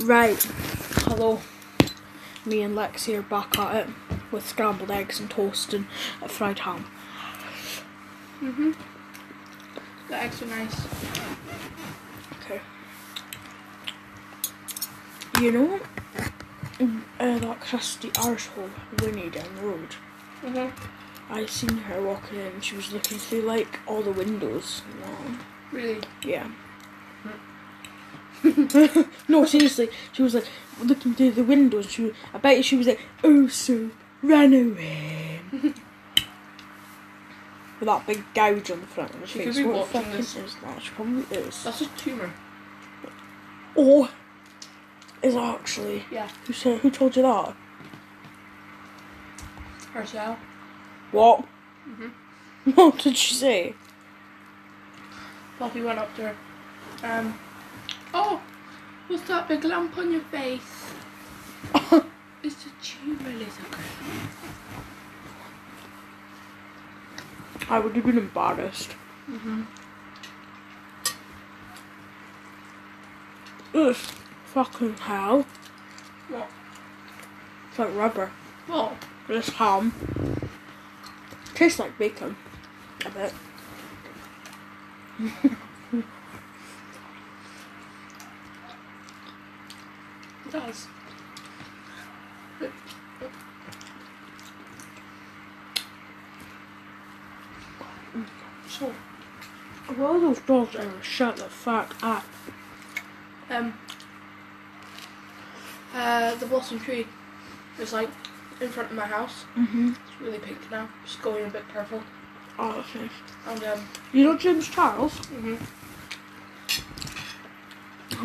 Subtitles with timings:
[0.00, 0.42] Right.
[1.06, 1.40] Hello.
[2.44, 3.94] Me and Lexi are back at it
[4.30, 5.86] with scrambled eggs and toast and
[6.20, 6.84] a fried ham.
[8.42, 8.72] Mm-hmm.
[10.08, 10.86] The eggs are nice.
[12.40, 12.60] Okay.
[15.40, 15.80] You know
[17.18, 18.70] uh, that crusty arsehole
[19.00, 19.96] Winnie down the road?
[20.42, 21.32] Mm-hmm.
[21.32, 24.82] I seen her walking in she was looking through like all the windows.
[25.72, 26.02] Really?
[26.22, 26.48] Yeah.
[29.28, 30.46] no, seriously, she was like
[30.82, 31.90] looking through the windows.
[31.90, 33.90] She, was, I bet she was like, "Oh, so
[34.22, 35.40] ran away."
[37.78, 39.46] With that big gouge on the front of her She face.
[39.56, 40.34] could be what watching this.
[40.36, 40.82] is that?
[40.82, 41.62] She probably is.
[41.64, 42.32] That's a tumour.
[43.74, 44.08] Or
[45.22, 46.28] is actually Yeah.
[46.46, 46.78] who said?
[46.80, 47.54] Who told you that?
[49.92, 50.38] Herself.
[51.12, 51.44] What?
[51.88, 52.10] Mhm.
[52.74, 53.74] What did she say?
[55.58, 56.36] Poppy went up to her.
[57.02, 57.38] Um.
[58.14, 58.40] Oh,
[59.08, 60.92] what's that big lump on your face?
[62.42, 63.80] It's a tumour, little girl.
[67.68, 68.90] I would have been embarrassed.
[69.28, 69.62] Mm-hmm.
[73.74, 73.96] Ugh,
[74.44, 75.44] fucking hell.
[76.28, 76.48] What?
[77.68, 78.30] It's like rubber.
[78.68, 78.94] What?
[79.26, 79.92] This ham.
[81.54, 82.36] Tastes like bacon.
[83.04, 83.34] A bit.
[90.45, 90.86] It does.
[98.68, 98.92] So,
[99.94, 102.24] Why are those dogs ever shut the fuck up?
[103.48, 103.72] um,
[105.94, 107.06] uh, the blossom tree
[107.78, 108.10] is like
[108.60, 109.44] in front of my house.
[109.56, 109.90] Mm-hmm.
[109.90, 110.88] It's really pink now.
[111.04, 112.02] It's going a bit purple.
[112.58, 113.10] Oh, that's nice.
[113.46, 115.12] And um, You know James Charles?
[115.28, 115.58] mhm.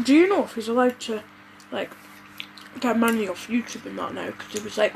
[0.03, 1.21] Do you know if he's allowed to,
[1.71, 1.91] like,
[2.79, 4.27] get money off YouTube and that now?
[4.27, 4.95] Because he was, like,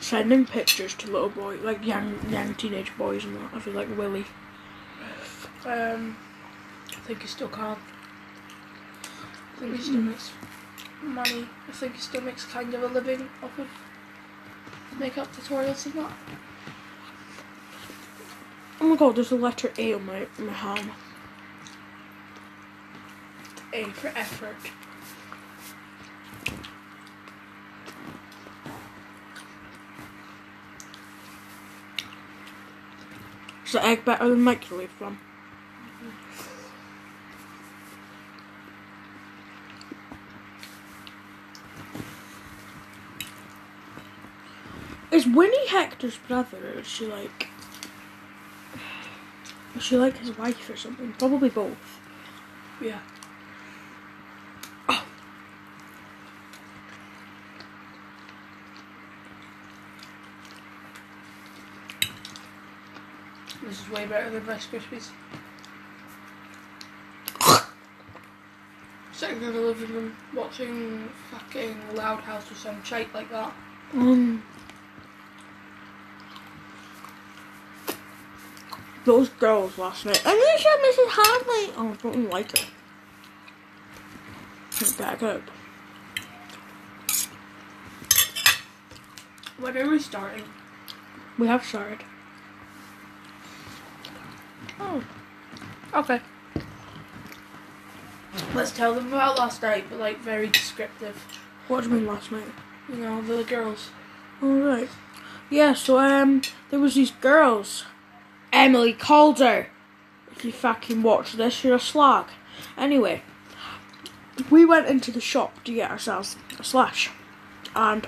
[0.00, 3.50] sending pictures to little boys, like young young teenage boys and that.
[3.54, 4.26] I feel like Willie.
[5.66, 6.16] um,
[6.90, 7.76] I think he still can.
[9.56, 10.30] I think he still makes
[11.02, 11.48] money.
[11.68, 13.68] I think he still makes kind of a living off of
[14.98, 16.12] makeup tutorials and that.
[18.80, 20.92] Oh my god, there's a letter A on my, my ham.
[23.72, 24.56] A for effort.
[33.68, 35.18] Is the egg better than microwave one?
[45.10, 47.48] Is Winnie Hector's brother or is she like
[49.76, 51.12] is she like his wife or something?
[51.18, 52.00] Probably both.
[52.80, 53.00] Yeah.
[63.62, 65.10] This is way better than Rice Krispies.
[69.12, 73.52] Sitting in the living room watching fucking Loud House or some shite like that.
[73.94, 74.42] Um
[79.04, 80.22] Those girls last night.
[80.24, 81.10] Alicia Mrs.
[81.10, 82.66] Hadley Oh, I don't like her.
[84.96, 85.42] Back up.
[89.58, 90.44] When are we starting?
[91.38, 92.04] We have started.
[94.80, 95.02] Oh.
[95.94, 96.20] Okay.
[98.54, 101.16] Let's tell them about last night, but like very descriptive.
[101.66, 102.46] What do you mean last night?
[102.88, 103.90] You know, the girls.
[104.42, 104.88] Alright.
[105.50, 107.84] Yeah, so um there was these girls.
[108.52, 109.68] Emily Calder.
[110.32, 112.26] If you fucking watch this, you're a slag.
[112.76, 113.22] Anyway.
[114.50, 117.10] We went into the shop to get ourselves a slash.
[117.74, 118.06] And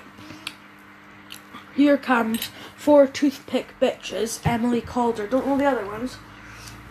[1.75, 5.27] here comes four toothpick bitches, Emily Calder.
[5.27, 6.17] Don't know the other ones.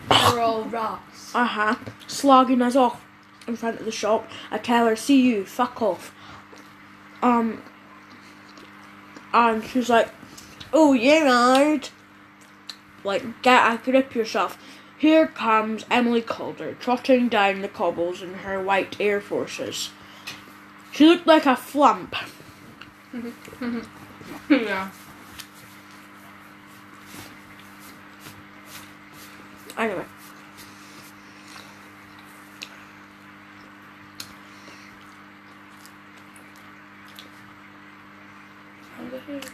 [0.09, 1.35] All rats.
[1.35, 1.75] Uh huh.
[2.07, 3.05] Slogging us off
[3.47, 4.29] in front of the shop.
[4.49, 6.13] I tell her, see you, fuck off.
[7.21, 7.61] Um,
[9.33, 10.09] and she's like,
[10.73, 11.91] oh, you're right.
[13.03, 14.57] Like, get a grip yourself.
[14.97, 19.89] Here comes Emily Calder trotting down the cobbles in her white Air Forces.
[20.91, 22.15] She looked like a flump.
[24.49, 24.91] yeah.
[29.77, 30.05] Anyway.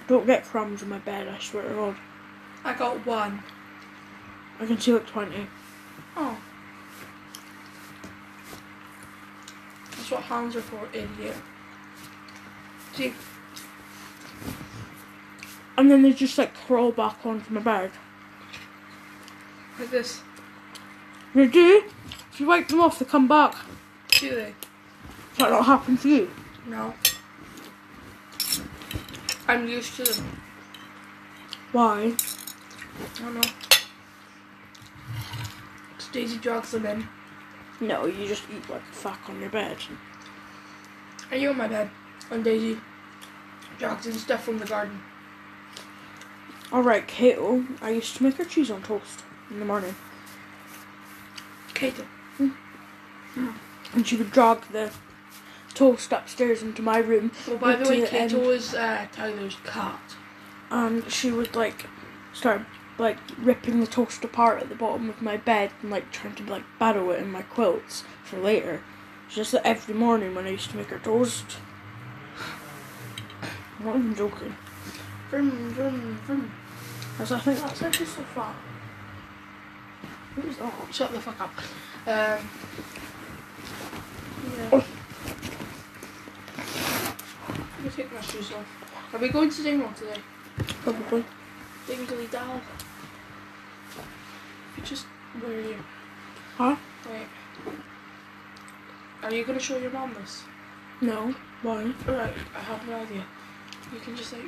[0.08, 1.96] Don't get crumbs in my bed, I swear to God.
[2.64, 3.44] I got one.
[4.60, 5.48] I can see like 20.
[6.16, 6.38] Oh.
[9.86, 11.36] That's That's what hands are for, idiot.
[12.94, 13.14] See,
[15.78, 17.92] And then they just like crawl back onto my bed.
[19.80, 20.22] Like this.
[21.36, 21.84] They do.
[22.32, 23.56] If you wipe them off, they come back.
[24.10, 24.54] Do they?
[25.30, 26.32] Does that not happen to you?
[26.68, 26.94] No.
[29.48, 30.42] I'm used to them.
[31.72, 32.14] Why?
[32.14, 33.42] I don't know.
[36.12, 37.08] Daisy drags them in.
[37.80, 39.78] No, you just eat like fuck on your bed.
[41.30, 41.90] Are you on my bed?
[42.32, 42.80] And Daisy
[43.78, 45.00] drags in stuff from the garden.
[46.74, 49.96] Alright, Kato, I used to make her cheese on toast in the morning.
[51.74, 52.06] Kato.
[53.94, 54.92] And she would drag the
[55.74, 57.32] toast upstairs into my room.
[57.48, 58.52] Well, by the way, the Kato end.
[58.52, 60.02] is uh, Tyler's cat.
[60.70, 61.86] and she would like
[62.34, 62.62] start
[62.98, 66.44] like ripping the toast apart at the bottom of my bed and like trying to
[66.44, 68.82] like battle it in my quilts for later.
[69.28, 71.58] It's just that every morning when I used to make her toast.
[73.80, 74.56] I'm not even joking.
[75.30, 76.52] Vroom, vroom, vroom.
[77.20, 78.56] As I think that's actually so far.
[80.42, 80.74] Who's that?
[80.92, 81.58] Shut the fuck up.
[82.06, 82.50] Um,
[84.56, 84.70] yeah.
[84.72, 84.86] Oh.
[87.78, 89.14] Let me take my shoes off.
[89.14, 90.22] Are we going to Dingwall today?
[90.84, 91.24] Probably.
[91.88, 92.62] Dingley Dal.
[94.76, 95.06] You just
[95.42, 95.78] where are you?
[96.58, 96.76] Huh?
[97.10, 97.28] Wait.
[99.24, 100.44] Are you gonna show your mom this?
[101.02, 101.34] No.
[101.62, 101.94] Why?
[102.08, 103.26] Alright, I have an idea.
[103.94, 104.44] You can just like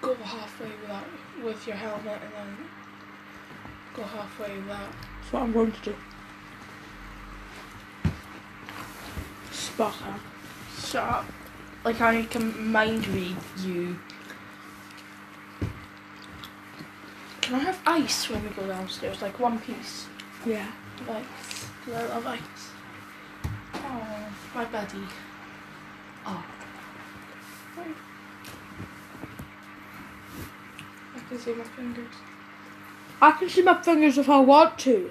[0.00, 1.04] go halfway without
[1.42, 2.56] with your helmet and then
[3.94, 4.92] go halfway without.
[5.20, 5.94] That's what I'm going to do.
[9.50, 10.20] Spot her.
[10.78, 11.26] Shut up.
[11.84, 13.98] Like I can mind read you.
[17.40, 19.22] Can I have ice when we go downstairs?
[19.22, 20.06] Like one piece.
[20.46, 20.70] Yeah.
[21.08, 21.24] Like,
[21.84, 22.40] do I love ice?
[23.74, 25.02] Oh, my buddy.
[26.26, 26.44] Oh.
[31.16, 32.14] I can see my fingers.
[33.22, 35.10] I can see my fingers if I want to.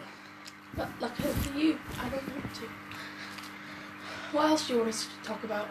[0.76, 2.62] But luckily for you, I don't want to.
[4.32, 5.68] What else do you want us to talk about?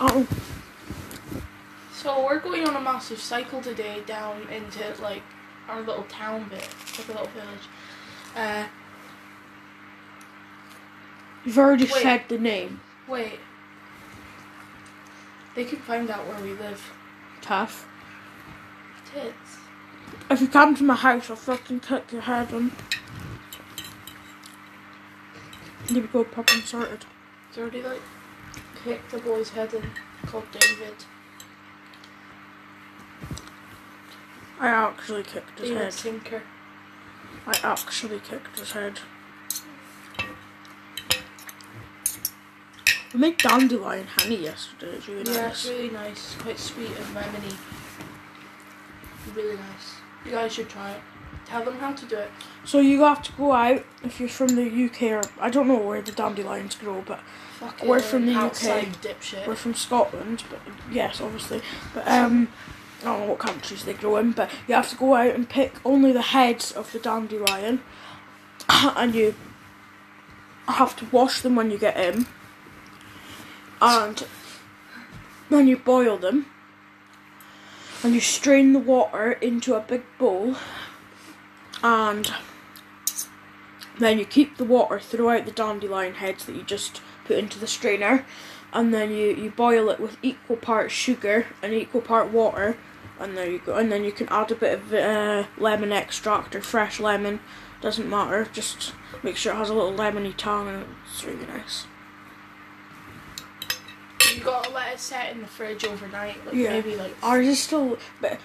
[0.00, 0.26] Oh.
[1.92, 5.22] So we're going on a massive cycle today down into like
[5.68, 6.68] our little town bit,
[6.98, 7.68] like a little village.
[8.34, 8.64] Uh,
[11.44, 12.02] You've already Wait.
[12.02, 12.80] said the name.
[13.06, 13.38] wait.
[15.54, 16.92] They can find out where we live.
[17.40, 17.88] Tough.
[19.10, 19.58] Tits.
[20.28, 22.72] If you come to my house, I'll fucking cut your head on.
[25.88, 27.04] There we go, and sorted.
[27.48, 28.02] It's already like
[28.82, 29.84] kicked the boy's head in
[30.26, 30.94] called David.
[34.58, 35.92] I actually kicked his David head.
[35.92, 36.42] Tinker.
[37.46, 38.98] I actually kicked his head.
[43.14, 44.96] We made dandelion honey yesterday.
[44.96, 45.64] It's really Yeah, nice.
[45.64, 46.34] it's really nice.
[46.38, 47.56] Quite sweet and lemony.
[49.34, 49.96] Really nice.
[50.24, 51.00] You guys should try it.
[51.46, 52.30] Tell them how to do it.
[52.64, 55.78] So you have to go out if you're from the UK or I don't know
[55.78, 57.20] where the dandelions grow, but
[57.60, 58.84] Fucking We're from the UK.
[59.00, 59.46] dipshit.
[59.46, 60.44] we're from Scotland.
[60.50, 60.60] But
[60.92, 61.62] yes, obviously.
[61.94, 62.48] But um,
[63.00, 64.32] I don't know what countries they grow in.
[64.32, 67.80] But you have to go out and pick only the heads of the dandelion,
[68.68, 69.34] and you
[70.68, 72.26] have to wash them when you get in,
[73.80, 74.26] and
[75.48, 76.44] then you boil them,
[78.02, 80.56] and you strain the water into a big bowl,
[81.82, 82.32] and
[83.98, 87.66] then you keep the water throughout the dandelion heads that you just put into the
[87.66, 88.24] strainer,
[88.72, 92.76] and then you, you boil it with equal parts sugar and equal part water,
[93.18, 93.74] and there you go.
[93.74, 97.40] And then you can add a bit of uh, lemon extract or fresh lemon,
[97.80, 98.46] doesn't matter.
[98.52, 101.86] Just make sure it has a little lemony tang, and it's really nice.
[104.36, 106.44] You gotta let it set in the fridge overnight.
[106.44, 106.70] Like Yeah.
[106.70, 108.38] maybe like Ours is still, but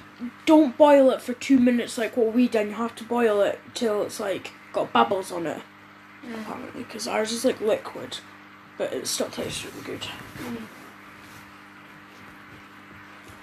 [0.45, 2.67] don't boil it for two minutes like what we done.
[2.69, 5.61] You have to boil it till it's like got bubbles on it,
[6.25, 6.41] Mm.
[6.41, 8.19] apparently, because ours is like liquid,
[8.77, 10.07] but it still tastes really good.
[10.37, 10.67] Mm.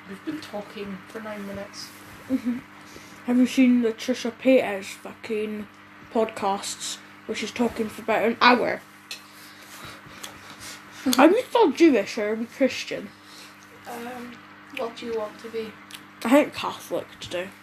[0.08, 1.88] We've been talking for nine minutes.
[3.26, 5.66] Have you seen the Trisha Paytas fucking
[6.14, 8.80] podcasts where she's talking for about an hour?
[11.16, 13.08] Are we still Jewish or are we Christian?
[13.88, 14.32] Um,
[14.76, 15.72] what do you want to be?
[16.24, 17.48] I think Catholic today.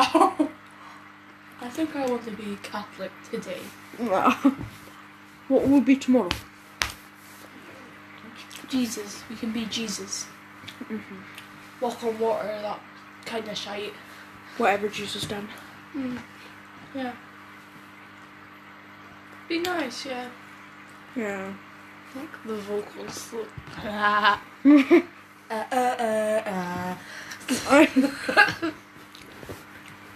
[0.00, 0.50] Oh,
[1.60, 3.60] I think I want to be Catholic today.
[5.48, 6.30] what will be tomorrow?
[8.68, 10.26] Jesus, we can be Jesus.
[10.84, 11.16] Mm-hmm.
[11.80, 12.80] Walk on water, that
[13.26, 13.92] kind of shite.
[14.56, 15.48] Whatever Jesus done.
[15.94, 16.18] Mm.
[16.94, 17.12] Yeah.
[19.48, 20.28] Be nice, yeah.
[21.16, 21.52] Yeah.
[22.14, 23.34] Like the vocals.
[23.84, 25.02] uh, uh,
[25.50, 26.96] uh, uh.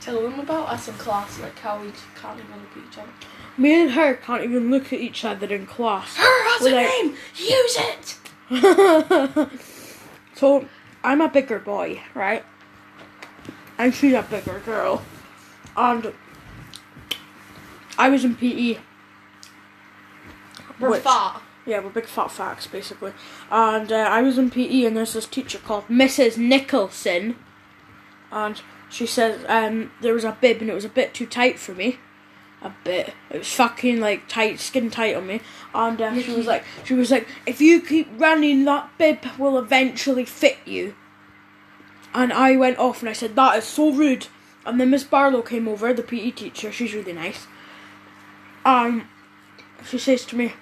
[0.01, 3.09] Tell them about us in class, like how we can't even look at each other.
[3.57, 6.17] Me and her can't even look at each other in class.
[6.17, 7.17] Her, her like- name!
[7.37, 8.19] Use it!
[10.35, 10.67] so
[11.05, 12.45] I'm a bigger boy, right?
[13.79, 15.03] And she's a bigger girl.
[15.77, 16.13] And
[17.99, 18.79] I was in PE.
[20.83, 21.41] We're Which- fat.
[21.65, 23.13] Yeah, we're big fat facts basically.
[23.51, 26.37] And uh, I was in PE, and there's this teacher called Mrs.
[26.37, 27.37] Nicholson,
[28.33, 28.61] and
[28.91, 31.73] she said um, there was a bib and it was a bit too tight for
[31.73, 31.99] me.
[32.63, 33.15] A bit.
[33.31, 35.41] It was fucking like tight, skin tight on me.
[35.75, 39.59] And uh, she was like, she was like, if you keep running, that bib will
[39.59, 40.95] eventually fit you.
[42.15, 44.27] And I went off and I said, that is so rude.
[44.65, 46.71] And then Miss Barlow came over, the PE teacher.
[46.71, 47.47] She's really nice.
[48.65, 49.09] Um,
[49.85, 50.53] she says to me,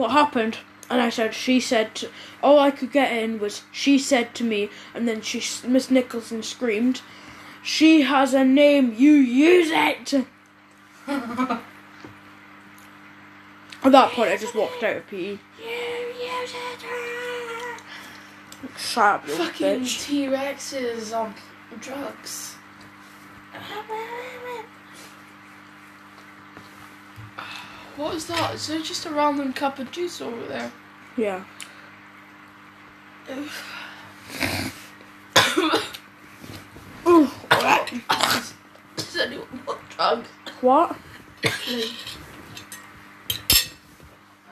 [0.00, 0.56] what happened?
[0.88, 2.08] And I said, she said, to,
[2.42, 6.42] all I could get in was, she said to me, and then she, Miss Nicholson
[6.42, 7.02] screamed,
[7.62, 10.14] she has a name, you use it!
[13.82, 15.18] At that point, I just walked out of PE.
[15.18, 15.38] You
[15.68, 16.84] use it!
[18.78, 20.06] Shut up, you Fucking bitch.
[20.06, 21.34] T Rexes on
[21.78, 22.56] drugs.
[28.00, 28.54] What is that?
[28.54, 30.72] Is there just a random cup of juice over there?
[31.18, 31.44] Yeah.
[37.06, 37.30] Ooh,
[38.96, 40.28] Does anyone want drugs?
[40.62, 40.96] what?
[41.44, 41.50] I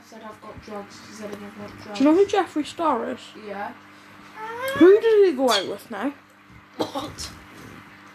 [0.05, 1.01] said I've got drugs.
[1.09, 1.99] Does anyone want drugs?
[1.99, 3.21] Do you know who Jeffree Star is?
[3.47, 3.73] Yeah.
[4.77, 6.13] Who does he go out with now?
[6.77, 7.31] What?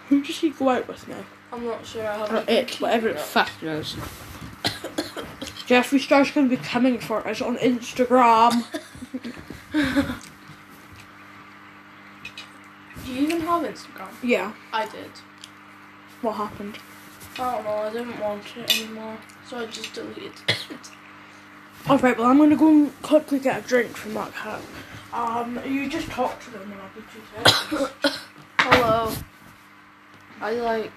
[0.10, 1.26] Who does he go out with now?
[1.52, 2.08] I'm not sure.
[2.08, 3.24] I haven't been it, whatever it up.
[3.24, 3.96] fucking is.
[5.68, 8.66] Jeffree Star's gonna be coming for us on Instagram.
[9.72, 9.80] Do
[13.12, 14.10] you even have Instagram?
[14.22, 14.54] Yeah.
[14.72, 15.12] I did.
[16.22, 16.78] What happened?
[17.40, 17.72] I don't know.
[17.72, 19.18] I didn't want it anymore,
[19.48, 20.58] so I just deleted it.
[21.90, 24.62] Alright, well I'm gonna go and quickly get a drink from that cat.
[25.12, 27.22] Um, you just talk to them and I'll be two
[27.70, 28.20] seconds.
[28.60, 29.14] Hello.
[30.42, 30.92] I like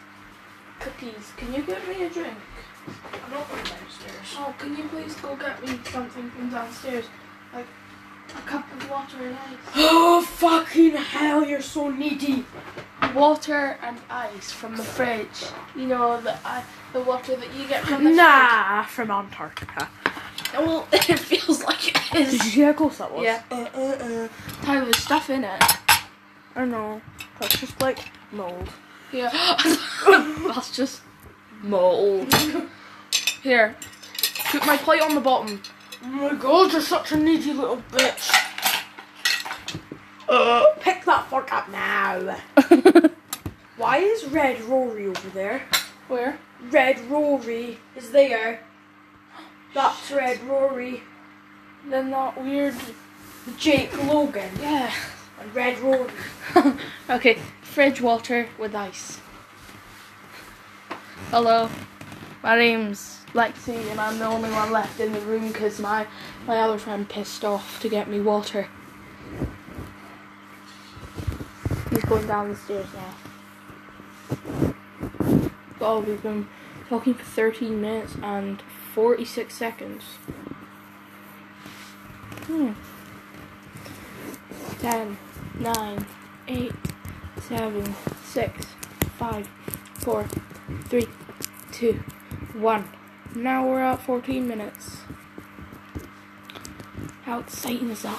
[0.81, 1.33] cookies.
[1.37, 2.37] Can you get me a drink?
[3.25, 4.37] I'm not going downstairs.
[4.37, 7.07] Oh, can you please go get me something from downstairs?
[7.53, 7.67] Like
[8.37, 9.59] a cup of water and ice.
[9.77, 12.45] Oh fucking hell, you're so needy.
[13.15, 15.45] Water and ice from the fridge.
[15.75, 16.63] You know the I,
[16.93, 19.89] the water that you get from the Nah, from Antarctica.
[20.55, 22.31] Well, it feels like it is.
[22.31, 22.53] Did you is.
[22.53, 23.25] see how close that was?
[23.25, 23.43] Yeah.
[23.51, 24.29] Uh, uh, uh.
[24.63, 25.63] Tyler, there's stuff in it.
[26.55, 27.01] I know.
[27.41, 27.99] That's just like
[28.33, 28.69] mold.
[29.13, 29.31] Yeah.
[30.47, 31.03] That's just
[31.63, 32.33] mold.
[33.47, 33.77] Here.
[34.51, 35.63] Put my plate on the bottom.
[36.03, 38.35] Oh my god, you're such a needy little bitch.
[40.29, 42.37] Uh, pick that fork up now.
[43.77, 45.63] Why is Red Rory over there?
[46.09, 46.41] Where?
[46.73, 48.63] Red Rory is there.
[49.75, 51.05] That's Red Rory.
[51.89, 52.75] Then that weird.
[53.59, 54.93] Jake Logan Yeah.
[55.41, 56.11] and Red Rory.
[57.11, 59.21] okay, fridge water with ice.
[61.31, 61.71] Hello,
[62.43, 66.07] my name's Lexi, and I'm the only one left in the room because my
[66.47, 68.69] my other friend pissed off to get me water.
[71.91, 74.75] He's going down the stairs now.
[75.81, 76.49] Oh, we've been
[76.89, 78.63] talking for 13 minutes and
[78.95, 80.03] 46 seconds.
[82.47, 82.73] Hmm.
[84.81, 85.19] 10,
[85.59, 86.07] 9,
[86.49, 86.73] 8,
[87.49, 88.67] 7, 6,
[89.19, 89.49] 5,
[89.95, 90.29] 4,
[90.89, 91.07] 3,
[91.73, 91.93] 2,
[92.55, 92.96] 1.
[93.37, 95.03] Now we're at 14 minutes.
[97.25, 98.19] How exciting is that?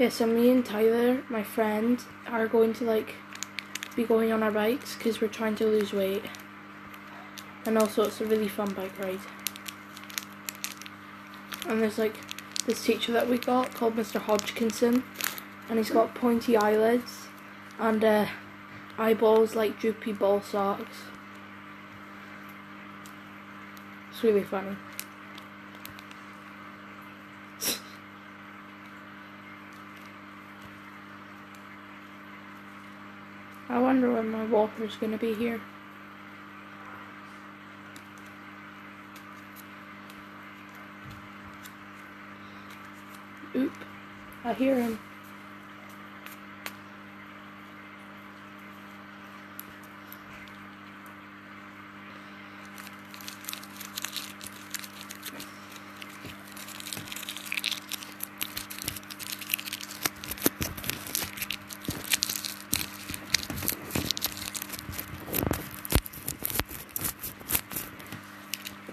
[0.00, 3.14] Yeah, so me and Tyler, my friend, are going to like
[3.94, 6.24] be going on our bikes because we're trying to lose weight.
[7.66, 9.20] And also, it's a really fun bike ride.
[11.68, 12.16] And there's like
[12.66, 14.20] this teacher that we got called Mr.
[14.20, 15.04] Hodgkinson,
[15.68, 17.28] and he's got pointy eyelids
[17.78, 18.26] and uh,
[18.98, 21.04] eyeballs like droopy ball socks.
[24.13, 24.74] It's really funny.
[33.68, 35.60] I wonder when my walker's gonna be here.
[43.54, 43.72] Oop.
[44.42, 44.98] I hear him.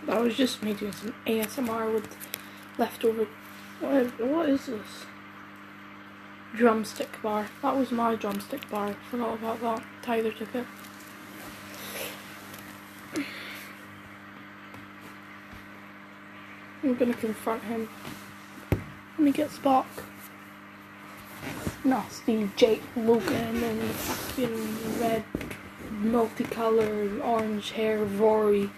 [0.07, 2.17] That was just me doing some ASMR with
[2.79, 3.27] leftover.
[3.79, 5.05] What, what is this?
[6.55, 7.45] Drumstick bar.
[7.62, 8.95] That was my drumstick bar.
[9.12, 9.83] Forgot about that.
[10.01, 10.65] Tyler took it.
[16.81, 17.88] I'm gonna confront him
[19.17, 19.86] when he gets back.
[21.83, 25.24] Nasty Jake Logan and fucking red
[25.91, 28.71] multicolored orange hair Rory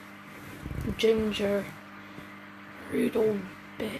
[0.98, 1.66] Ginger
[2.92, 3.40] rude old
[3.80, 4.00] bitch.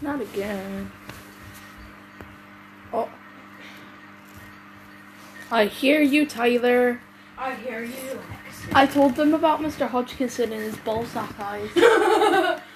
[0.00, 0.90] Not again.
[2.92, 3.10] Oh.
[5.50, 7.00] I hear you, Tyler.
[7.36, 8.20] I hear you,
[8.72, 9.88] I told them about Mr.
[9.88, 12.60] Hodgkinson and his ballsack eyes.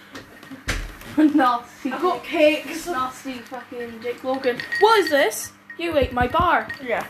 [1.34, 1.92] nasty.
[1.92, 2.86] I got cakes.
[2.86, 4.58] Nasty fucking Jake Logan.
[4.80, 5.52] What is this?
[5.78, 6.68] You ate my bar.
[6.82, 7.06] Yeah.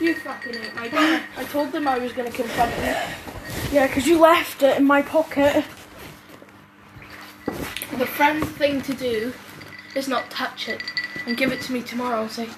[0.00, 1.20] You fucking ate my bar.
[1.36, 2.94] I told them I was gonna confront you.
[3.72, 5.64] Yeah, because you left it in my pocket.
[7.96, 9.32] The friend thing to do
[9.96, 10.82] is not touch it
[11.26, 12.48] and give it to me tomorrow and say,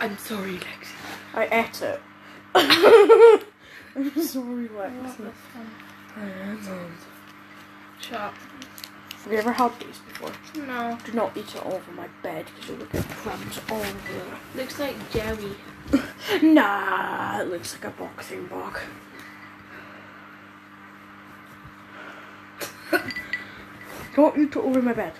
[0.00, 0.94] I'm sorry, Lexi.
[1.34, 2.00] I ate it.
[3.94, 5.32] I'm sorry, Lexi.
[8.00, 8.34] Shut up.
[9.24, 10.30] Have you ever had these before?
[10.64, 10.96] No.
[11.04, 14.78] Do not eat it all over my bed because you'll get crumbs all over Looks
[14.78, 15.56] like jelly.
[16.42, 18.78] Nah, it looks like a boxing bag.
[24.16, 25.14] Don't eat it over my bed.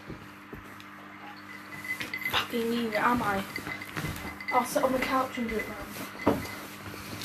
[2.31, 3.43] Fucking neither am I.
[4.53, 6.39] I'll sit on the couch and do it now.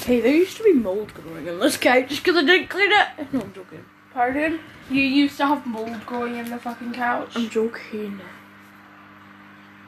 [0.05, 3.07] Hey, there used to be mold growing on this couch because I didn't clean it.
[3.33, 3.85] No, I'm joking.
[4.13, 4.59] Pardon?
[4.89, 7.31] You used to have mold growing in the fucking couch.
[7.35, 8.21] I'm joking.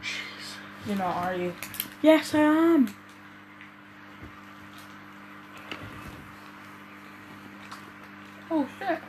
[0.01, 0.87] Jeez.
[0.87, 1.53] You're not, are you?
[2.01, 2.95] Yes, I am.
[8.49, 8.99] Oh shit.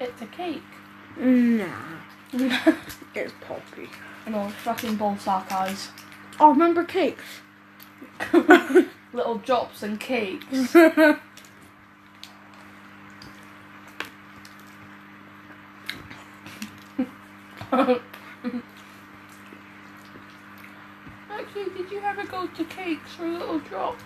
[0.00, 0.62] It's a cake.
[1.18, 1.66] Nah,
[2.32, 2.58] no,
[3.14, 3.88] it's poppy.
[4.58, 5.88] fucking ballsack eyes.
[6.38, 7.40] Oh, remember cakes?
[9.12, 10.76] Little drops and cakes.
[17.72, 18.04] Actually,
[21.76, 24.04] did you ever go to cakes for little drops?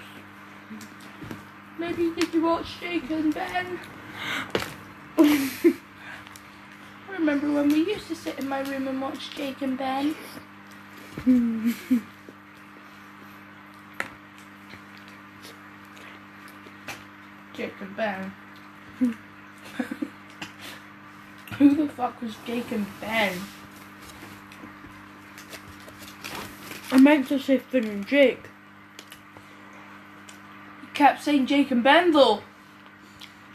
[1.79, 3.79] Maybe did you watch Jake and Ben?
[5.19, 5.59] I
[7.13, 10.15] remember when we used to sit in my room and watch Jake and Ben.
[17.55, 18.33] Jake and Ben.
[21.61, 23.39] Who the fuck was Jake and Ben?
[26.91, 28.45] I meant to say Finn and Jake.
[30.81, 32.41] You kept saying Jake and Ben though.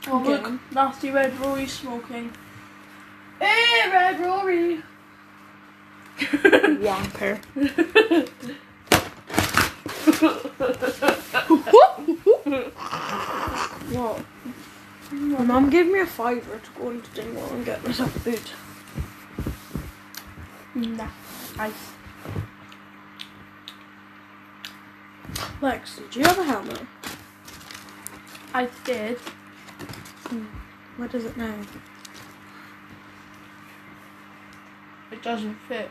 [0.07, 0.29] Oh Okay.
[0.33, 2.31] look, nasty red Rory smoking.
[3.39, 4.83] Hey, red Rory.
[6.19, 7.39] Wanker.
[13.91, 14.19] What?
[15.11, 18.41] My mum gave me a fiver to go into Dingwall and get myself food.
[20.75, 21.07] nah,
[21.57, 21.91] nice.
[25.61, 26.81] Lex, did you have a helmet?
[28.53, 29.17] I did.
[30.27, 30.45] Hmm,
[30.97, 31.55] Where does it now?
[35.11, 35.89] It doesn't fit.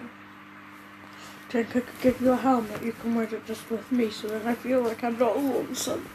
[1.48, 4.29] Think I could give you a helmet, you can wear it just with me so
[4.29, 6.09] that I feel like I'm not lonesome.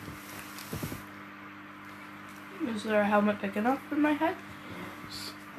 [2.80, 4.38] Is there a helmet big enough for my head?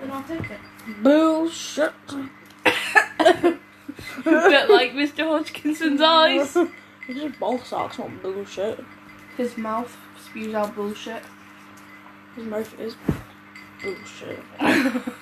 [0.01, 0.59] Then I'll take it.
[1.03, 1.93] Bullshit.
[2.15, 2.23] a
[4.25, 5.25] bit like Mr.
[5.25, 6.57] Hodgkinson's eyes.
[6.57, 8.83] It's just ball socks, not bullshit.
[9.37, 11.23] His mouth spews out bullshit.
[12.37, 12.97] His mouth is
[13.83, 14.39] bullshit.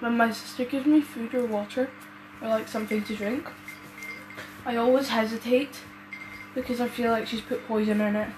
[0.00, 1.88] when my sister gives me food or water
[2.42, 3.48] or like something to drink,
[4.66, 5.78] I always hesitate
[6.54, 8.28] because I feel like she's put poison in it.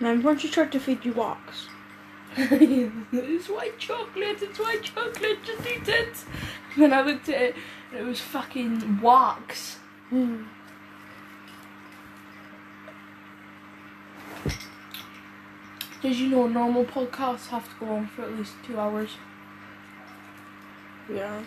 [0.00, 1.68] Remember when she tried to feed you wax?
[2.36, 6.24] it's white chocolate, it's white chocolate, just eat it.
[6.74, 7.56] And then I looked at it
[7.90, 9.78] and it was fucking wax.
[10.10, 10.44] Hmm.
[16.00, 19.16] Did you know normal podcasts have to go on for at least two hours?
[21.12, 21.42] Yeah.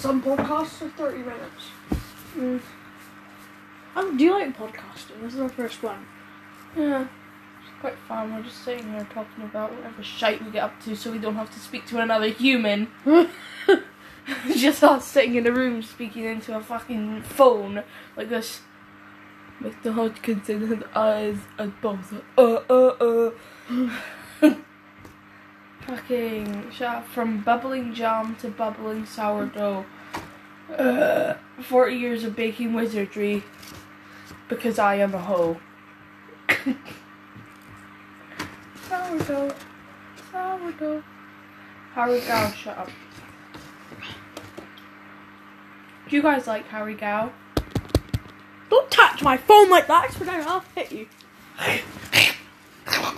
[0.00, 1.64] Some podcasts are 30 minutes.
[2.34, 2.58] Mm.
[3.94, 5.20] Oh, do you like podcasting?
[5.20, 6.06] This is our first one.
[6.74, 7.02] Yeah.
[7.02, 8.34] It's quite fun.
[8.34, 11.34] We're just sitting here talking about whatever shite we get up to so we don't
[11.34, 12.88] have to speak to another human.
[14.56, 17.82] just us sitting in a room speaking into a fucking phone
[18.16, 18.62] like this.
[19.60, 19.92] Mr.
[19.92, 22.14] Hodgkinson has eyes as both.
[22.38, 23.30] Uh, uh,
[23.68, 24.54] uh.
[25.90, 26.70] fucking.
[27.12, 29.84] From bubbling jam to bubbling sourdough.
[30.76, 33.42] Uh, 40 years of baking wizardry
[34.48, 35.60] because I am a hoe.
[38.88, 39.54] sourdough.
[40.30, 41.02] Sourdough.
[41.92, 42.88] Harry Gow, shut up.
[46.08, 47.32] Do you guys like Harry Gow?
[48.68, 50.16] Don't touch my phone like that.
[50.28, 51.08] I I'll hit you.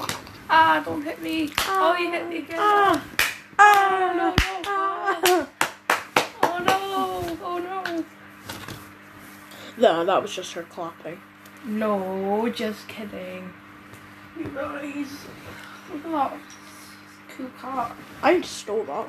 [0.55, 1.51] Ah, don't hit me.
[1.67, 2.59] Oh, you hit me again.
[2.61, 3.03] Ah,
[3.59, 4.35] Oh, ah, no, no.
[4.67, 5.49] ah.
[6.43, 7.39] Oh no.
[7.43, 8.05] Oh no.
[9.79, 11.19] No, that was just her clapping.
[11.65, 13.51] No, just kidding.
[14.39, 15.07] You guys.
[15.91, 16.33] Look at that.
[17.37, 17.97] Cool car.
[18.23, 19.09] I stole that.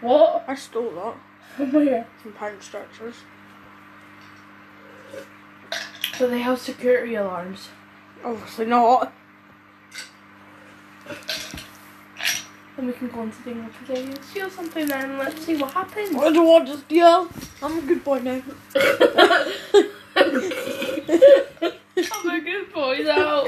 [0.00, 0.44] What?
[0.46, 1.16] I stole that
[1.56, 2.06] From where?
[2.22, 3.14] from Poundstretchers.
[6.16, 7.70] So they have security alarms.
[8.24, 9.12] Obviously not.
[12.76, 15.72] And we can go into the English today and steal something then let's see what
[15.72, 16.14] happens.
[16.16, 17.28] I don't want to steal.
[17.62, 18.42] I'm a good boy now.
[22.12, 23.40] I'm a good boy now.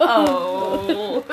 [0.00, 1.24] oh.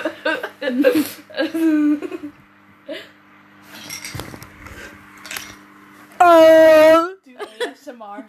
[6.22, 7.16] Oh.
[7.26, 8.26] Do ASMR.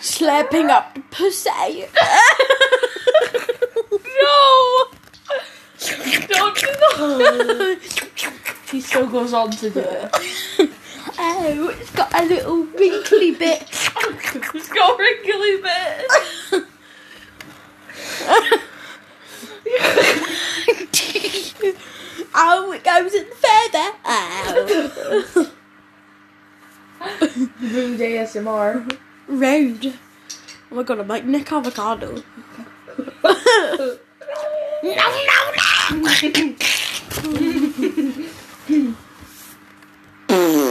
[0.00, 1.86] Slapping up the pussy.
[3.90, 4.86] No!
[6.28, 7.78] Don't do that.
[8.70, 10.10] he still goes on to do it.
[11.18, 13.62] Oh, it's got a little wrinkly bit.
[13.62, 16.64] it's got a wrinkly bit.
[22.34, 23.92] oh, it goes in further.
[24.04, 25.52] Oh.
[27.60, 28.98] Rude ASMR.
[29.28, 29.94] Road.
[30.70, 32.22] Oh my god, I'm like Nick Avocado.
[33.24, 33.32] no,
[34.82, 34.92] no,
[40.28, 40.69] no!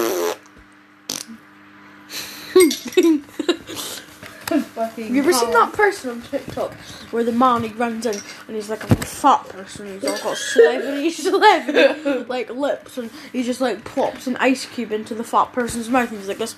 [4.79, 6.73] Fucking Have you ever seen that person on TikTok
[7.11, 8.15] where the man he runs in
[8.47, 13.43] and he's like a fat person, he's all got celebrity, celebrity like lips, and he
[13.43, 16.55] just like plops an ice cube into the fat person's mouth and he's like this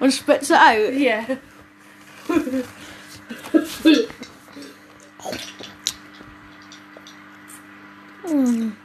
[0.00, 0.92] and spits it out.
[0.92, 1.38] Yeah.
[8.22, 8.76] Mm.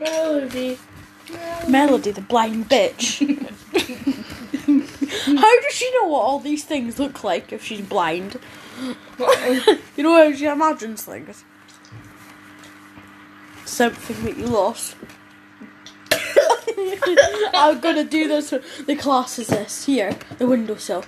[0.00, 0.78] Melody.
[2.02, 3.20] Melody, the blind bitch.
[5.38, 8.40] how does she know what all these things look like if she's blind?
[9.96, 11.44] you know how she imagines things.
[13.64, 14.96] Something that you lost.
[17.54, 18.50] I'm gonna do this.
[18.50, 21.04] The class is this here, the windowsill.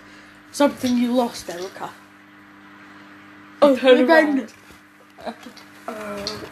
[0.53, 1.91] Something you lost, Erica.
[3.61, 4.53] Oh, the ground.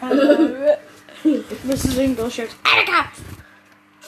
[0.01, 0.77] Hello.
[1.23, 1.97] Mrs.
[1.97, 3.09] English shouts, Erica!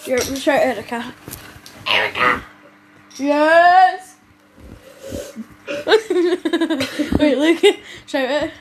[0.06, 1.14] You're, shout Erica.
[1.88, 2.44] Erica!
[3.18, 4.18] Yes!
[7.20, 7.76] Wait, look.
[8.06, 8.52] Shout it.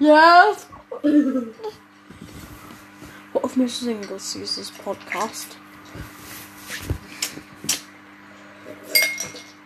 [0.00, 0.64] Yes!
[3.32, 3.86] what if Mrs.
[3.88, 5.54] Ingalls sees this podcast?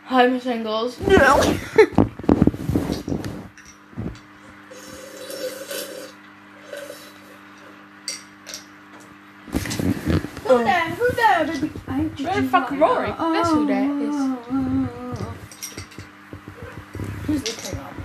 [0.05, 1.01] Hi, Miss Engels.
[1.01, 1.59] No.
[10.49, 10.65] Who oh.
[10.65, 10.89] there?
[10.89, 11.45] Who there?
[11.45, 12.25] baby?
[12.25, 13.11] Where the fuck Rory?
[13.11, 14.15] Uh, That's who that is.
[14.15, 14.37] Uh,
[17.27, 18.05] Who's looking at me?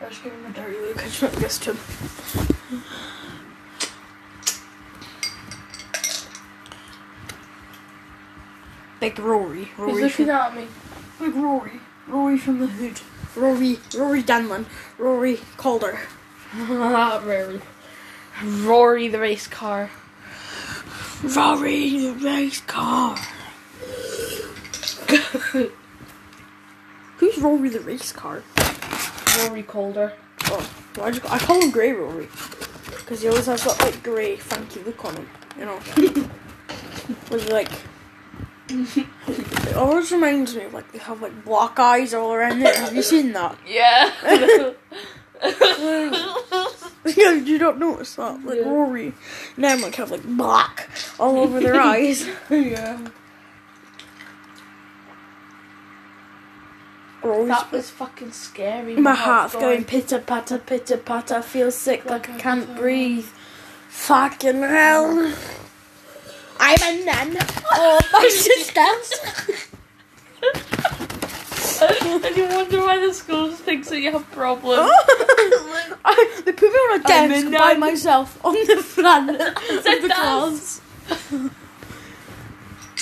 [0.00, 1.04] I was giving him a dirty look.
[1.04, 1.78] I just against him.
[9.00, 9.64] Big Rory.
[9.64, 10.66] He's Rory looking from, at me.
[11.20, 11.80] Big Rory.
[12.08, 13.02] Rory from the hood.
[13.36, 13.78] Rory.
[13.94, 14.64] Rory Dunlin.
[14.96, 15.98] Rory Calder.
[16.56, 17.60] Ah, Rory.
[18.42, 19.90] Rory the race car.
[21.24, 23.16] Rory the race car.
[27.16, 28.42] Who's Rory the race car?
[29.38, 30.12] Rory Calder.
[30.44, 30.70] Oh.
[30.96, 32.28] Why do you, I call him Grey Rory
[32.98, 35.28] because he always has that like grey funky look on him.
[35.58, 35.80] You know,
[37.30, 37.70] was like.
[38.68, 42.74] It always reminds me of like they have like black eyes all around there.
[42.74, 43.58] Have you seen that?
[43.66, 44.10] Yeah.
[47.16, 48.44] Yeah, you don't know notice that.
[48.44, 48.68] Like Yeah.
[48.68, 49.12] Rory
[49.56, 50.88] and them like have like black
[51.18, 52.26] all over their eyes.
[52.50, 52.98] yeah.
[57.22, 58.96] Rory's That was fucking scary.
[58.96, 61.36] My heart's heart's going pitter patter, pitter patter.
[61.36, 63.26] I feel sick like I can't breathe.
[63.88, 65.34] Fucking hell.
[66.60, 67.36] I'm a nun.
[67.70, 69.12] Oh, my sisters.
[71.82, 74.90] and you wonder why the school thinks that you have problems.
[76.16, 80.80] I, they put me on a desk by myself on the front of the.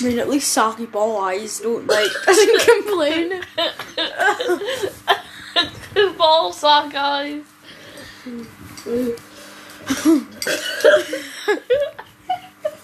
[0.01, 3.42] I mean, at least Saki Ball Eyes don't like doesn't complain.
[6.18, 7.42] Ball sack guys.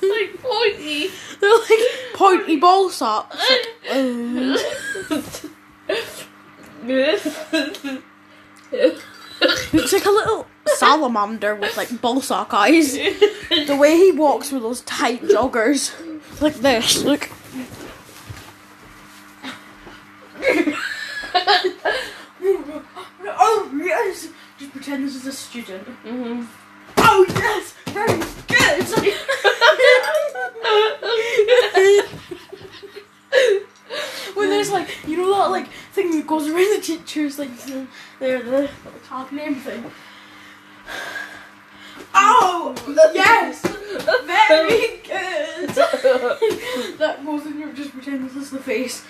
[0.03, 1.11] like pointy.
[1.41, 1.81] They're like
[2.15, 3.37] pointy ball socks.
[3.91, 4.57] Um,
[9.73, 12.95] Looks like a little salamander with like ball sock eyes.
[12.95, 15.93] The way he walks with those tight joggers,
[16.41, 17.03] like this.
[17.05, 17.31] Look.
[23.27, 24.29] oh yes!
[24.59, 25.87] Just pretend this is a student.
[26.05, 26.47] Mhm.
[26.97, 27.75] Oh yes!
[27.87, 28.87] Very good.
[34.35, 36.83] when there's like, you know that like thing that goes around
[37.39, 38.71] teachers, like the the,
[39.07, 39.85] top name thing.
[42.15, 42.75] Oh
[43.15, 45.69] yes, very good.
[46.99, 49.05] that in your just pretend this is the face.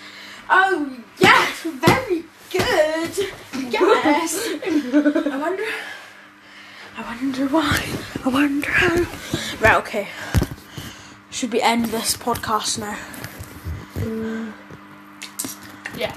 [0.49, 3.31] Oh yes, very good.
[3.71, 4.47] Yes.
[4.63, 5.63] I wonder.
[6.97, 7.85] I wonder why.
[8.25, 9.05] I wonder how.
[9.59, 9.75] Right.
[9.77, 10.07] Okay.
[11.31, 12.97] Should we end this podcast now?
[13.95, 14.53] Mm.
[15.95, 16.15] Yeah.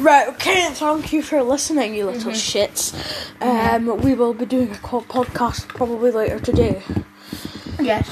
[0.00, 2.94] Right, okay, thank you for listening, you little shits.
[3.42, 6.82] Um, we will be doing a podcast probably later today.
[7.80, 8.06] Yes.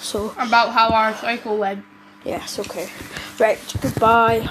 [0.00, 1.84] So, About how our cycle went.
[2.24, 2.88] yes, okay.
[3.40, 4.48] Right, goodbye.